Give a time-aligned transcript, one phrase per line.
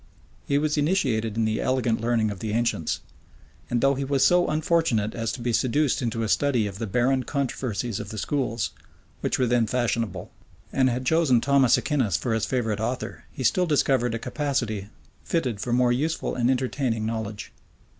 [0.27, 3.01] [*] He was initiated in the elegant learning of the ancients.
[3.69, 6.87] And though he was so unfortunate as to be seduced into a study of the
[6.87, 8.71] barren controversies of the schools,
[9.19, 10.31] which were then fashionable,
[10.73, 14.89] and had chosen Thomas Aquinas for his favorite author, he still discovered a capacity
[15.23, 17.51] fitted for more useful and entertaining knowledge.